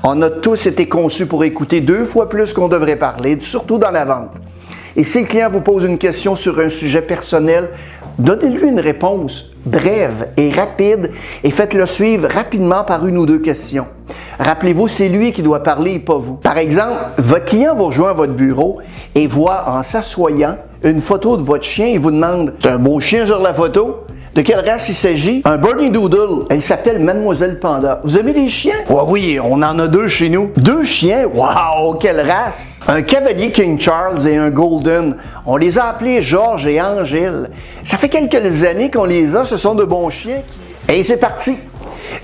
On 0.05 0.23
a 0.23 0.31
tous 0.31 0.67
été 0.67 0.89
conçus 0.89 1.27
pour 1.27 1.45
écouter 1.45 1.81
deux 1.81 2.05
fois 2.05 2.29
plus 2.29 2.53
qu'on 2.53 2.69
devrait 2.69 2.97
parler, 2.97 3.39
surtout 3.41 3.79
dans 3.79 3.91
la 3.91 4.05
vente. 4.05 4.37
Et 4.95 5.05
si 5.05 5.21
le 5.21 5.27
client 5.27 5.51
vous 5.51 5.61
pose 5.61 5.85
une 5.85 5.99
question 5.99 6.37
sur 6.37 6.59
un 6.61 6.69
sujet 6.69 7.03
personnel, 7.03 7.71
donnez-lui 8.19 8.69
une 8.69 8.81
réponse 8.81 9.53
brève 9.65 10.29
et 10.37 10.51
rapide 10.51 11.11
et 11.43 11.51
faites-le 11.51 11.87
suivre 11.87 12.29
rapidement 12.29 12.85
par 12.85 13.07
une 13.07 13.19
ou 13.19 13.27
deux 13.27 13.39
questions. 13.39 13.87
Rappelez-vous, 14.39 14.89
c'est 14.89 15.09
lui 15.09 15.33
qui 15.33 15.43
doit 15.43 15.63
parler 15.63 15.95
et 15.95 15.99
pas 15.99 16.19
vous. 16.19 16.35
Par 16.35 16.59
exemple, 16.59 16.95
votre 17.19 17.45
client 17.47 17.75
vous 17.75 17.87
rejoint 17.87 18.11
à 18.11 18.15
votre 18.15 18.35
bureau 18.35 18.81
et 19.15 19.27
voit 19.27 19.65
en 19.69 19.83
s'assoyant 19.83 20.57
une 20.85 21.01
photo 21.01 21.37
de 21.37 21.43
votre 21.43 21.65
chien 21.65 21.87
et 21.87 21.99
vous 21.99 22.11
demande 22.11 22.55
un 22.65 22.79
beau 22.79 23.01
chien 23.01 23.27
sur 23.27 23.41
la 23.41 23.55
photo? 23.55 24.05
De 24.35 24.41
quelle 24.41 24.67
race 24.67 24.89
il 24.89 24.95
s'agit? 24.95 25.43
Un 25.45 25.59
Bernie 25.59 25.91
Doodle. 25.91 26.47
Elle 26.49 26.63
s'appelle 26.63 26.99
Mademoiselle 26.99 27.59
Panda. 27.59 28.01
Vous 28.03 28.17
aimez 28.17 28.33
les 28.33 28.49
chiens? 28.49 28.77
Ouais, 28.89 29.03
oui, 29.07 29.39
on 29.39 29.57
en 29.57 29.79
a 29.79 29.89
deux 29.89 30.09
chez 30.09 30.31
nous. 30.31 30.51
Deux 30.57 30.85
chiens? 30.85 31.27
Wow, 31.27 31.97
quelle 31.97 32.27
race! 32.27 32.81
Un 32.89 33.03
Cavalier 33.03 33.53
King 33.53 33.79
Charles 33.79 34.27
et 34.27 34.39
un 34.39 34.49
Golden. 34.49 35.17
On 35.45 35.59
les 35.59 35.79
a 35.79 35.89
appelés 35.89 36.23
Georges 36.23 36.67
et 36.67 36.81
Angèle. 36.81 37.51
Ça 37.85 37.99
fait 37.99 38.09
quelques 38.09 38.65
années 38.65 38.91
qu'on 38.91 39.05
les 39.05 39.37
a, 39.37 39.45
ce 39.45 39.59
sont 39.59 39.75
de 39.75 39.85
bons 39.85 40.09
chiens. 40.09 40.41
Et 40.89 41.03
c'est 41.03 41.19
parti! 41.19 41.59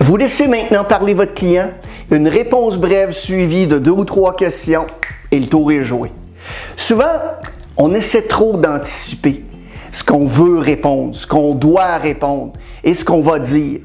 Vous 0.01 0.17
laissez 0.17 0.49
maintenant 0.49 0.85
parler 0.85 1.13
votre 1.13 1.35
client, 1.35 1.71
une 2.11 2.29
réponse 2.29 2.79
brève 2.79 3.13
suivie 3.13 3.67
de 3.67 3.79
deux 3.79 3.91
ou 3.91 4.05
trois 4.05 4.35
questions 4.35 4.87
et 5.31 5.39
le 5.39 5.47
tour 5.47 5.71
est 5.73 5.83
joué. 5.83 6.11
Souvent, 6.75 7.05
on 7.77 7.93
essaie 7.95 8.23
trop 8.23 8.57
d'anticiper 8.57 9.45
ce 9.93 10.05
qu'on 10.05 10.27
veut 10.27 10.59
répondre, 10.59 11.15
ce 11.15 11.27
qu'on 11.27 11.55
doit 11.55 11.97
répondre 11.97 12.53
et 12.85 12.95
ce 12.95 13.05
qu'on 13.05 13.23
va 13.23 13.39
dire. 13.39 13.81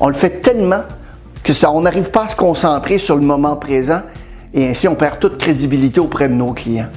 On 0.00 0.08
le 0.08 0.14
fait 0.14 0.40
tellement 0.40 0.82
que 1.42 1.52
ça, 1.52 1.70
on 1.70 1.82
n'arrive 1.82 2.10
pas 2.10 2.24
à 2.24 2.28
se 2.28 2.36
concentrer 2.36 2.98
sur 2.98 3.16
le 3.16 3.22
moment 3.22 3.56
présent 3.56 4.00
et 4.52 4.68
ainsi 4.68 4.88
on 4.88 4.94
perd 4.94 5.18
toute 5.18 5.38
crédibilité 5.38 6.00
auprès 6.00 6.28
de 6.28 6.34
nos 6.34 6.52
clients. 6.52 6.88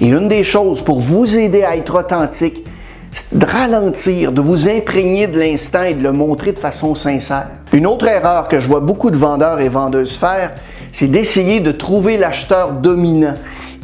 Et 0.00 0.08
une 0.08 0.28
des 0.28 0.44
choses 0.44 0.82
pour 0.82 1.00
vous 1.00 1.36
aider 1.36 1.64
à 1.64 1.76
être 1.76 1.98
authentique, 1.98 2.64
c'est 3.12 3.36
de 3.36 3.44
ralentir, 3.44 4.32
de 4.32 4.40
vous 4.40 4.68
imprégner 4.68 5.26
de 5.26 5.38
l'instant 5.38 5.82
et 5.82 5.94
de 5.94 6.02
le 6.02 6.12
montrer 6.12 6.52
de 6.52 6.58
façon 6.58 6.94
sincère. 6.94 7.48
Une 7.72 7.86
autre 7.86 8.06
erreur 8.06 8.46
que 8.46 8.60
je 8.60 8.68
vois 8.68 8.80
beaucoup 8.80 9.10
de 9.10 9.16
vendeurs 9.16 9.60
et 9.60 9.68
vendeuses 9.68 10.16
faire, 10.16 10.52
c'est 10.92 11.08
d'essayer 11.08 11.60
de 11.60 11.72
trouver 11.72 12.16
l'acheteur 12.16 12.72
dominant 12.72 13.34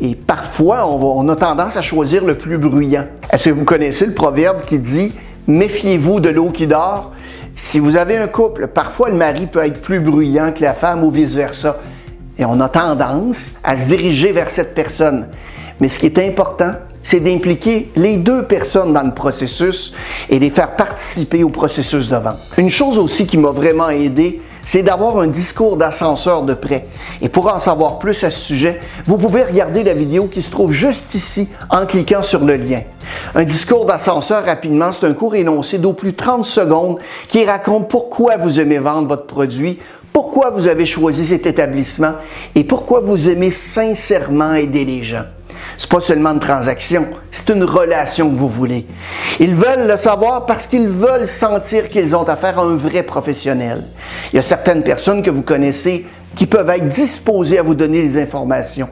et 0.01 0.15
parfois, 0.15 0.87
on, 0.87 1.27
a 1.29 1.37
tendance 1.37 1.77
à 1.77 1.83
choisir 1.83 2.25
le 2.25 2.35
plus 2.35 2.59
bruyant. 2.59 3.07
Est-ce 3.33 3.49
que 3.49 3.55
vous 3.55 3.65
connaissez 3.65 4.07
le 4.07 4.13
proverbe 4.13 4.63
qui 4.67 4.79
dit 4.79 5.13
Méfiez-vous 5.47 6.21
de 6.21 6.29
l'eau 6.29 6.51
qui 6.51 6.67
dort? 6.67 7.13
Si 7.55 7.79
vous 7.79 7.97
avez 7.97 8.19
un 8.19 8.27
couple, 8.27 8.67
parfois 8.67 9.09
le 9.09 9.17
mari 9.17 9.47
peut 9.47 9.65
être 9.65 9.81
plus 9.81 10.01
bruyant 10.01 10.53
que 10.53 10.63
la 10.63 10.75
femme 10.75 11.03
ou 11.03 11.11
vice-versa. 11.11 11.79
Et 12.39 12.45
on 12.45 12.61
a 12.61 12.69
tendance 12.69 13.53
à 13.65 13.77
se 13.77 13.89
diriger 13.89 14.33
vers 14.33 14.51
cette 14.51 14.75
personne. 14.75 15.29
Mais 15.81 15.89
ce 15.89 15.99
qui 15.99 16.07
est 16.07 16.19
important, 16.19 16.73
c'est 17.07 17.21
d'impliquer 17.21 17.89
les 17.95 18.17
deux 18.17 18.43
personnes 18.47 18.93
dans 18.93 19.05
le 19.05 19.15
processus 19.15 19.93
et 20.29 20.41
les 20.41 20.51
faire 20.51 20.75
participer 20.75 21.45
au 21.45 21.51
processus 21.51 22.09
de 22.09 22.17
vente. 22.17 22.39
Une 22.59 22.69
chose 22.69 22.99
aussi 22.99 23.29
qui 23.29 23.39
m'a 23.39 23.53
vraiment 23.53 23.91
aidé, 23.91 24.43
c'est 24.65 24.83
d'avoir 24.83 25.17
un 25.21 25.29
discours 25.29 25.77
d'ascenseur 25.77 26.43
de 26.43 26.53
près. 26.53 26.83
Et 27.23 27.29
pour 27.29 27.47
en 27.47 27.61
savoir 27.61 28.01
plus 28.01 28.25
à 28.25 28.33
ce 28.33 28.41
sujet, 28.41 28.81
vous 29.05 29.19
pouvez 29.19 29.45
regarder 29.45 29.85
la 29.85 29.95
vidéo 29.95 30.27
qui 30.27 30.43
se 30.43 30.51
trouve 30.51 30.73
juste 30.73 31.15
ici 31.15 31.49
en 31.71 31.87
cliquant 31.87 32.23
sur 32.23 32.45
le 32.45 32.57
lien. 32.57 32.81
Un 33.37 33.45
discours 33.45 33.87
d'ascenseur 33.87 34.45
rapidement, 34.45 34.91
c'est 34.91 35.07
un 35.07 35.15
court 35.15 35.37
énoncé 35.37 35.79
d'au 35.79 35.93
plus 35.93 36.15
30 36.15 36.45
secondes 36.45 36.99
qui 37.29 37.45
raconte 37.45 37.89
pourquoi 37.89 38.37
vous 38.37 38.59
aimez 38.59 38.79
vendre 38.79 39.07
votre 39.07 39.27
produit, 39.27 39.79
pourquoi 40.13 40.51
vous 40.51 40.67
avez 40.67 40.87
choisi 40.87 41.25
cet 41.25 41.47
établissement 41.47 42.15
et 42.57 42.65
pourquoi 42.65 42.99
vous 42.99 43.29
aimez 43.29 43.53
sincèrement 43.53 44.55
aider 44.55 44.85
les 44.85 45.05
gens. 45.05 45.27
C'est 45.79 45.91
pas 45.91 46.01
seulement 46.01 46.31
une 46.31 46.41
transaction, 46.41 47.07
c'est 47.31 47.51
une 47.51 47.65
relation 47.65 48.31
que 48.31 48.37
vous 48.37 48.49
voulez. 48.49 48.87
Ils 49.41 49.55
veulent 49.55 49.87
le 49.87 49.97
savoir 49.97 50.47
parce 50.47 50.67
qu'ils 50.67 50.89
veulent 50.89 51.27
sentir 51.27 51.89
qu'ils 51.89 52.17
ont 52.17 52.25
affaire 52.25 52.59
à 52.59 52.63
un 52.63 52.77
vrai 52.77 53.03
professionnel. 53.03 53.85
Il 54.33 54.37
y 54.37 54.39
a 54.39 54.43
certaines 54.43 54.83
personnes 54.83 55.23
que 55.23 55.31
vous 55.31 55.43
connaissez 55.43 56.07
qui 56.35 56.47
peuvent 56.47 56.71
être 56.71 56.89
disposées 56.89 57.59
à 57.59 57.63
vous 57.63 57.75
donner 57.75 58.03
des 58.03 58.21
informations, 58.21 58.89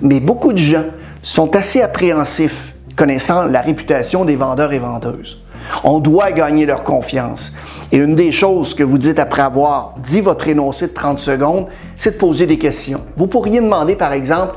mais 0.00 0.20
beaucoup 0.20 0.52
de 0.52 0.58
gens 0.58 0.84
sont 1.22 1.54
assez 1.56 1.80
appréhensifs 1.80 2.72
connaissant 2.94 3.44
la 3.44 3.60
réputation 3.60 4.24
des 4.24 4.36
vendeurs 4.36 4.72
et 4.72 4.78
vendeuses. 4.78 5.40
On 5.84 5.98
doit 5.98 6.32
gagner 6.32 6.66
leur 6.66 6.82
confiance. 6.82 7.52
Et 7.92 7.98
une 7.98 8.16
des 8.16 8.32
choses 8.32 8.74
que 8.74 8.82
vous 8.82 8.98
dites 8.98 9.18
après 9.18 9.42
avoir 9.42 9.94
dit 9.98 10.20
votre 10.20 10.48
énoncé 10.48 10.88
de 10.88 10.92
30 10.92 11.20
secondes, 11.20 11.66
c'est 11.96 12.12
de 12.12 12.16
poser 12.18 12.46
des 12.46 12.58
questions. 12.58 13.02
Vous 13.16 13.26
pourriez 13.26 13.60
demander, 13.60 13.94
par 13.94 14.12
exemple, 14.12 14.54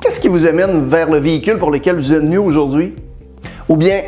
Qu'est-ce 0.00 0.20
qui 0.20 0.28
vous 0.28 0.46
amène 0.46 0.88
vers 0.88 1.10
le 1.10 1.18
véhicule 1.18 1.58
pour 1.58 1.70
lequel 1.70 1.96
vous 1.96 2.12
êtes 2.12 2.20
venu 2.20 2.38
aujourd'hui? 2.38 2.94
Ou 3.68 3.76
bien, 3.76 4.02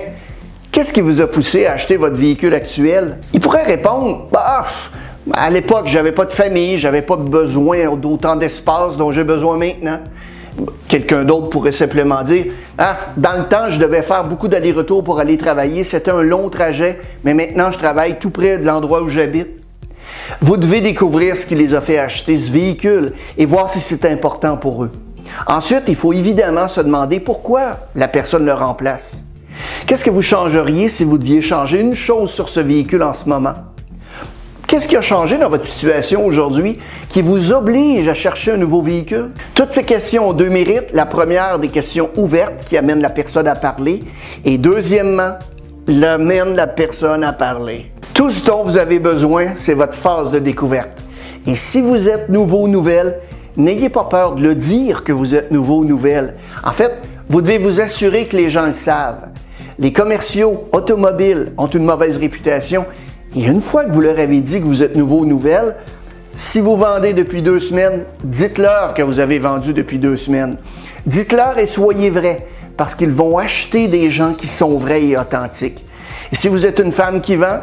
qu'est-ce 0.71 0.93
qui 0.93 1.01
vous 1.01 1.21
a 1.21 1.27
poussé 1.27 1.67
à 1.67 1.73
acheter 1.73 1.97
votre 1.97 2.17
véhicule 2.17 2.55
actuel? 2.55 3.19
Il 3.33 3.41
pourrait 3.41 3.65
répondre, 3.65 4.29
bah, 4.31 4.67
à 5.33 5.51
l'époque, 5.51 5.87
j'avais 5.87 6.13
pas 6.13 6.27
de 6.27 6.33
famille, 6.33 6.79
j'avais 6.79 7.03
pas 7.03 7.17
besoin 7.17 7.97
d'autant 7.97 8.37
d'espace 8.37 8.97
dont 8.97 9.11
j'ai 9.11 9.25
besoin 9.25 9.57
maintenant. 9.57 10.01
Quelqu'un 10.89 11.25
d'autre 11.25 11.49
pourrait 11.49 11.73
simplement 11.73 12.23
dire 12.23 12.47
Ah, 12.77 12.97
dans 13.17 13.39
le 13.39 13.45
temps, 13.45 13.71
je 13.71 13.79
devais 13.79 14.03
faire 14.03 14.25
beaucoup 14.25 14.49
d'allers-retours 14.49 15.05
pour 15.05 15.21
aller 15.21 15.39
travailler. 15.39 15.85
C'était 15.85 16.11
un 16.11 16.23
long 16.23 16.49
trajet, 16.49 16.99
mais 17.25 17.33
maintenant, 17.33 17.71
je 17.71 17.79
travaille 17.79 18.19
tout 18.19 18.31
près 18.31 18.59
de 18.59 18.67
l'endroit 18.67 19.03
où 19.03 19.09
j'habite. 19.09 19.49
Vous 20.41 20.57
devez 20.57 20.81
découvrir 20.81 21.37
ce 21.37 21.47
qui 21.47 21.55
les 21.55 21.75
a 21.75 21.81
fait 21.81 21.99
acheter 21.99 22.37
ce 22.37 22.51
véhicule 22.51 23.13
et 23.37 23.47
voir 23.47 23.71
si 23.71 23.81
c'est 23.81 24.05
important 24.05 24.57
pour 24.57 24.85
eux. 24.85 24.91
Ensuite, 25.47 25.85
il 25.89 25.97
faut 25.97 26.13
évidemment 26.13 26.69
se 26.69 26.81
demander 26.81 27.21
pourquoi 27.21 27.79
la 27.95 28.09
personne 28.09 28.45
le 28.45 28.53
remplace. 28.53 29.23
Qu'est-ce 29.87 30.05
que 30.05 30.11
vous 30.11 30.23
changeriez 30.23 30.89
si 30.89 31.05
vous 31.05 31.19
deviez 31.19 31.41
changer 31.41 31.81
une 31.81 31.95
chose 31.95 32.31
sur 32.31 32.49
ce 32.49 32.61
véhicule 32.61 33.03
en 33.03 33.13
ce 33.13 33.29
moment? 33.29 33.55
Qu'est-ce 34.67 34.87
qui 34.87 34.97
a 34.97 35.01
changé 35.01 35.39
dans 35.39 35.49
votre 35.49 35.65
situation 35.65 36.27
aujourd'hui 36.27 36.79
qui 37.09 37.23
vous 37.23 37.53
oblige 37.53 38.07
à 38.07 38.13
chercher 38.13 38.53
un 38.53 38.59
nouveau 38.59 38.83
véhicule? 38.83 39.31
Toutes 39.55 39.73
ces 39.73 39.83
questions 39.83 40.29
ont 40.29 40.33
deux 40.35 40.51
mérites. 40.51 40.93
La 40.93 41.07
première, 41.07 41.59
des 41.59 41.69
questions 41.69 42.11
ouvertes 42.17 42.65
qui 42.67 42.77
amènent 42.77 43.01
la 43.01 43.09
personne 43.09 43.49
à 43.49 43.55
parler. 43.55 44.01
Et 44.45 44.59
deuxièmement, 44.59 45.39
l'amène 45.87 46.55
la 46.55 46.67
personne 46.67 47.25
à 47.25 47.33
parler. 47.33 47.91
Tout 48.13 48.29
ce 48.29 48.45
dont 48.45 48.63
vous 48.63 48.77
avez 48.77 48.99
besoin, 48.99 49.53
c'est 49.57 49.73
votre 49.73 49.97
phase 49.97 50.31
de 50.31 50.39
découverte. 50.39 50.91
Et 51.47 51.57
si 51.57 51.81
vous 51.81 52.11
êtes 52.11 52.29
nouveau 52.29 52.65
ou 52.65 52.69
nouvelle, 52.69 53.21
n'ayez 53.59 53.89
pas 53.89 54.05
peur 54.05 54.35
de 54.35 54.43
le 54.43 54.55
dire 54.55 55.05
que 55.05 55.13
vous 55.13 55.35
êtes 55.35 55.51
nouveau 55.51 55.79
ou 55.81 55.85
nouvelle. 55.85 56.35
En 56.65 56.73
fait, 56.73 57.03
vous 57.29 57.43
devez 57.43 57.59
vous 57.59 57.81
assurer 57.81 58.27
que 58.27 58.37
les 58.37 58.49
gens 58.49 58.67
le 58.67 58.73
savent. 58.73 59.29
Les 59.79 59.93
commerciaux 59.93 60.65
automobiles 60.73 61.53
ont 61.59 61.67
une 61.67 61.85
mauvaise 61.85 62.17
réputation 62.17 62.85
et 63.37 63.45
une 63.45 63.61
fois 63.61 63.85
que 63.85 63.93
vous 63.93 64.01
leur 64.01 64.19
avez 64.19 64.41
dit 64.41 64.61
que 64.61 64.65
vous 64.65 64.83
êtes 64.83 64.97
nouveau 64.97 65.19
ou 65.19 65.27
nouvelle, 65.27 65.75
si 66.35 66.61
vous 66.61 66.77
vendez 66.77 67.13
depuis 67.13 67.43
deux 67.43 67.59
semaines, 67.59 68.05
dites-leur 68.25 68.95
que 68.95 69.03
vous 69.03 69.19
avez 69.19 69.39
vendu 69.39 69.73
depuis 69.73 69.99
deux 69.99 70.17
semaines. 70.17 70.57
Dites-leur 71.07 71.59
et 71.59 71.67
soyez 71.67 72.11
vrai 72.11 72.47
parce 72.77 72.95
qu'ils 72.95 73.11
vont 73.11 73.39
acheter 73.39 73.89
des 73.89 74.09
gens 74.09 74.35
qui 74.35 74.47
sont 74.47 74.79
vrais 74.79 75.03
et 75.03 75.19
authentiques. 75.19 75.85
Et 76.31 76.37
si 76.37 76.49
vous 76.49 76.65
êtes 76.65 76.79
une 76.79 76.93
femme 76.93 77.21
qui 77.21 77.37
vend, 77.37 77.61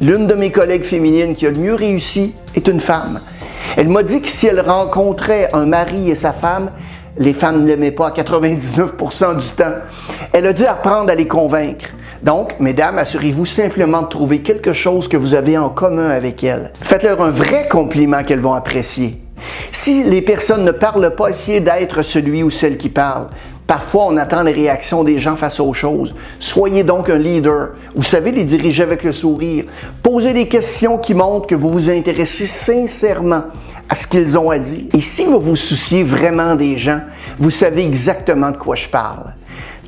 l'une 0.00 0.26
de 0.26 0.34
mes 0.34 0.50
collègues 0.50 0.82
féminines 0.82 1.34
qui 1.34 1.46
a 1.46 1.50
le 1.50 1.58
mieux 1.58 1.74
réussi 1.74 2.34
est 2.54 2.66
une 2.66 2.80
femme. 2.80 3.20
Elle 3.76 3.88
m'a 3.88 4.02
dit 4.02 4.20
que 4.20 4.28
si 4.28 4.46
elle 4.46 4.60
rencontrait 4.60 5.48
un 5.52 5.66
mari 5.66 6.10
et 6.10 6.14
sa 6.14 6.32
femme, 6.32 6.70
les 7.18 7.32
femmes 7.32 7.62
ne 7.62 7.68
l'aimaient 7.68 7.90
pas 7.90 8.08
à 8.08 8.10
99% 8.10 9.38
du 9.38 9.48
temps. 9.48 9.74
Elle 10.32 10.46
a 10.46 10.52
dû 10.52 10.64
apprendre 10.64 11.10
à 11.10 11.14
les 11.14 11.26
convaincre. 11.26 11.86
Donc, 12.22 12.56
mesdames, 12.60 12.98
assurez-vous 12.98 13.46
simplement 13.46 14.02
de 14.02 14.08
trouver 14.08 14.40
quelque 14.40 14.72
chose 14.72 15.08
que 15.08 15.16
vous 15.16 15.34
avez 15.34 15.56
en 15.56 15.70
commun 15.70 16.10
avec 16.10 16.44
elles. 16.44 16.72
Faites-leur 16.80 17.20
un 17.22 17.30
vrai 17.30 17.66
compliment 17.68 18.22
qu'elles 18.24 18.40
vont 18.40 18.54
apprécier. 18.54 19.22
Si 19.72 20.04
les 20.04 20.20
personnes 20.20 20.64
ne 20.64 20.70
parlent 20.70 21.14
pas, 21.14 21.30
essayez 21.30 21.60
d'être 21.60 22.02
celui 22.02 22.42
ou 22.42 22.50
celle 22.50 22.76
qui 22.76 22.90
parle. 22.90 23.28
Parfois, 23.70 24.06
on 24.08 24.16
attend 24.16 24.42
les 24.42 24.50
réactions 24.50 25.04
des 25.04 25.20
gens 25.20 25.36
face 25.36 25.60
aux 25.60 25.72
choses. 25.72 26.12
Soyez 26.40 26.82
donc 26.82 27.08
un 27.08 27.18
leader. 27.18 27.68
Vous 27.94 28.02
savez 28.02 28.32
les 28.32 28.42
diriger 28.42 28.82
avec 28.82 29.04
le 29.04 29.12
sourire. 29.12 29.66
Posez 30.02 30.32
des 30.32 30.48
questions 30.48 30.98
qui 30.98 31.14
montrent 31.14 31.46
que 31.46 31.54
vous 31.54 31.70
vous 31.70 31.88
intéressez 31.88 32.48
sincèrement 32.48 33.44
à 33.88 33.94
ce 33.94 34.08
qu'ils 34.08 34.36
ont 34.36 34.50
à 34.50 34.58
dire. 34.58 34.86
Et 34.92 35.00
si 35.00 35.24
vous 35.24 35.38
vous 35.38 35.54
souciez 35.54 36.02
vraiment 36.02 36.56
des 36.56 36.76
gens, 36.76 36.98
vous 37.38 37.52
savez 37.52 37.84
exactement 37.84 38.50
de 38.50 38.56
quoi 38.56 38.74
je 38.74 38.88
parle. 38.88 39.34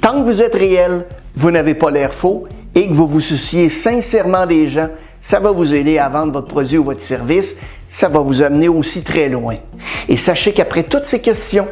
Tant 0.01 0.23
que 0.23 0.27
vous 0.27 0.43
êtes 0.43 0.55
réel, 0.55 1.05
vous 1.35 1.51
n'avez 1.51 1.75
pas 1.75 1.91
l'air 1.91 2.15
faux 2.15 2.45
et 2.77 2.87
que 2.87 2.95
vous 2.95 3.09
vous 3.09 3.21
souciez 3.21 3.69
sincèrement 3.69 4.47
des 4.47 4.69
gens, 4.69 4.91
ça 5.21 5.41
va 5.41 5.51
vous 5.51 5.75
aider 5.75 5.99
à 5.99 6.09
vendre 6.09 6.33
votre 6.33 6.47
produit 6.47 6.79
ou 6.79 6.85
votre 6.85 7.03
service, 7.03 7.57
ça 7.89 8.09
va 8.09 8.21
vous 8.21 8.43
amener 8.43 8.69
aussi 8.69 9.03
très 9.03 9.29
loin. 9.29 9.57
Et 10.09 10.17
sachez 10.17 10.53
qu'après 10.53 10.85
toutes 10.85 11.07
ces 11.07 11.21
questions, 11.21 11.67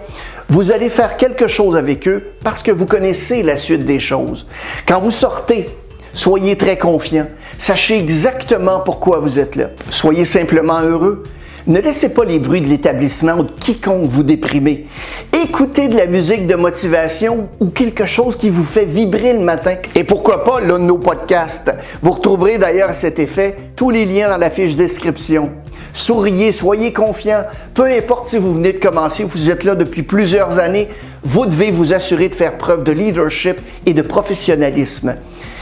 vous 0.51 0.73
allez 0.73 0.89
faire 0.89 1.17
quelque 1.17 1.47
chose 1.47 1.77
avec 1.77 2.09
eux 2.09 2.33
parce 2.43 2.65
que 2.65 2.73
vous 2.73 2.85
connaissez 2.85 3.45
la 3.45 3.57
suite 3.57 3.87
des 3.87 4.01
choses. 4.01 4.49
Quand 4.87 5.01
vous 5.01 5.13
sortez, 5.13 5.67
soyez 6.13 6.57
très 6.57 6.77
confiant. 6.77 7.29
Sachez 7.57 7.97
exactement 7.97 8.81
pourquoi 8.81 9.21
vous 9.21 9.39
êtes 9.39 9.55
là. 9.55 9.67
Soyez 9.91 10.25
simplement 10.25 10.81
heureux. 10.81 11.23
Ne 11.69 11.79
laissez 11.79 12.09
pas 12.09 12.25
les 12.25 12.41
bruits 12.41 12.63
de 12.63 12.67
l'établissement 12.67 13.35
ou 13.35 13.45
de 13.45 13.53
quiconque 13.61 14.07
vous 14.07 14.25
déprimer. 14.25 14.87
Écoutez 15.45 15.87
de 15.87 15.97
la 15.97 16.07
musique 16.07 16.49
de 16.49 16.57
motivation 16.57 17.49
ou 17.61 17.67
quelque 17.67 18.07
chose 18.07 18.35
qui 18.35 18.51
vous 18.51 18.65
fait 18.65 18.87
vibrer 18.87 19.35
le 19.35 19.41
matin. 19.41 19.77
Et 19.95 20.03
pourquoi 20.03 20.43
pas 20.43 20.61
l'un 20.61 20.81
de 20.81 20.85
nos 20.85 20.99
podcasts. 20.99 21.71
Vous 22.03 22.11
retrouverez 22.11 22.59
d'ailleurs 22.59 22.91
à 22.91 22.95
cet 22.95 23.21
effet 23.21 23.57
tous 23.77 23.91
les 23.91 24.05
liens 24.05 24.31
dans 24.31 24.37
la 24.37 24.51
fiche 24.51 24.75
description. 24.75 25.53
Souriez, 25.93 26.53
soyez 26.53 26.93
confiants. 26.93 27.45
Peu 27.75 27.85
importe 27.85 28.29
si 28.29 28.39
vous 28.39 28.55
venez 28.55 28.73
de 28.73 28.79
commencer 28.79 29.25
ou 29.25 29.29
vous 29.29 29.51
êtes 29.51 29.65
là 29.65 29.75
depuis 29.75 30.03
plusieurs 30.03 30.59
années, 30.59 30.89
vous 31.23 31.47
devez 31.47 31.71
vous 31.71 31.93
assurer 31.93 32.29
de 32.29 32.35
faire 32.35 32.57
preuve 32.57 32.85
de 32.85 32.93
leadership 32.93 33.61
et 33.87 33.93
de 33.93 34.03
professionnalisme. 34.03 35.17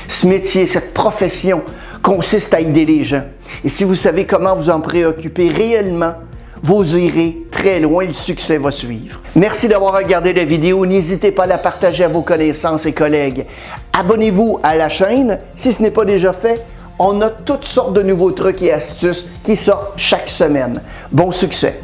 Ce 0.08 0.26
métier, 0.26 0.66
cette 0.66 0.94
profession 0.94 1.62
consiste 2.02 2.54
à 2.54 2.60
aider 2.60 2.84
les 2.84 3.04
gens. 3.04 3.24
Et 3.64 3.68
si 3.68 3.84
vous 3.84 3.94
savez 3.94 4.24
comment 4.24 4.54
vous 4.54 4.70
en 4.70 4.80
préoccuper 4.80 5.48
réellement, 5.48 6.14
vous 6.62 6.96
irez 6.96 7.36
très 7.50 7.80
loin, 7.80 8.06
le 8.06 8.12
succès 8.12 8.58
va 8.58 8.70
suivre. 8.70 9.20
Merci 9.36 9.68
d'avoir 9.68 9.94
regardé 9.94 10.32
la 10.32 10.44
vidéo. 10.44 10.86
N'hésitez 10.86 11.30
pas 11.30 11.44
à 11.44 11.46
la 11.46 11.58
partager 11.58 12.04
à 12.04 12.08
vos 12.08 12.22
connaissances 12.22 12.86
et 12.86 12.92
collègues. 12.92 13.46
Abonnez-vous 13.92 14.60
à 14.62 14.74
la 14.74 14.88
chaîne 14.88 15.38
si 15.54 15.72
ce 15.72 15.82
n'est 15.82 15.90
pas 15.90 16.04
déjà 16.04 16.32
fait. 16.32 16.64
On 16.98 17.20
a 17.20 17.30
toutes 17.30 17.64
sortes 17.64 17.92
de 17.94 18.02
nouveaux 18.02 18.32
trucs 18.32 18.60
et 18.62 18.72
astuces 18.72 19.26
qui 19.44 19.54
sortent 19.54 19.92
chaque 19.96 20.28
semaine. 20.28 20.82
Bon 21.12 21.30
succès! 21.30 21.80